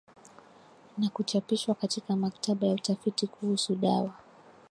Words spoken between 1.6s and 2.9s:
katika maktaba ya